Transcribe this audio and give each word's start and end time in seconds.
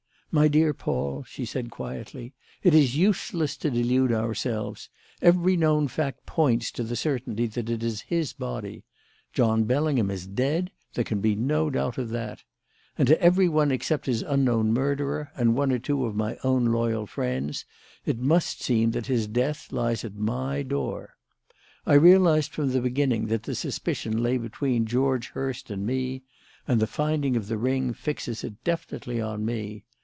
"My 0.33 0.47
dear 0.47 0.73
Paul," 0.73 1.25
she 1.25 1.43
said 1.43 1.69
quietly, 1.71 2.33
"it 2.63 2.73
is 2.73 2.95
useless 2.95 3.57
to 3.57 3.69
delude 3.69 4.13
ourselves. 4.13 4.87
Every 5.21 5.57
known 5.57 5.89
fact 5.89 6.25
points 6.25 6.71
to 6.71 6.83
the 6.85 6.95
certainty 6.95 7.47
that 7.47 7.69
it 7.69 7.83
is 7.83 7.99
his 8.03 8.31
body. 8.31 8.85
John 9.33 9.65
Bellingham 9.65 10.09
is 10.09 10.25
dead: 10.25 10.71
there 10.93 11.03
can 11.03 11.19
be 11.19 11.35
no 11.35 11.69
doubt 11.69 11.97
of 11.97 12.11
that. 12.11 12.45
And 12.97 13.09
to 13.09 13.21
everyone 13.21 13.73
except 13.73 14.05
his 14.05 14.21
unknown 14.21 14.71
murderer 14.73 15.31
and 15.35 15.53
one 15.53 15.69
or 15.69 15.79
two 15.79 16.05
of 16.05 16.15
my 16.15 16.37
own 16.45 16.63
loyal 16.67 17.05
friends, 17.05 17.65
it 18.05 18.17
must 18.17 18.61
seem 18.63 18.91
that 18.91 19.07
his 19.07 19.27
death 19.27 19.73
lies 19.73 20.05
at 20.05 20.15
my 20.15 20.63
door. 20.63 21.17
I 21.85 21.95
realised 21.95 22.51
from 22.53 22.69
the 22.71 22.79
beginning 22.79 23.25
that 23.25 23.43
the 23.43 23.53
suspicion 23.53 24.23
lay 24.23 24.37
between 24.37 24.85
George 24.85 25.31
Hurst 25.31 25.69
and 25.69 25.85
me; 25.85 26.23
and 26.69 26.79
the 26.79 26.87
finding 26.87 27.35
of 27.35 27.47
the 27.47 27.57
ring 27.57 27.91
fixes 27.91 28.45
it 28.45 28.63
definitely 28.63 29.19
on 29.19 29.43
me. 29.43 29.83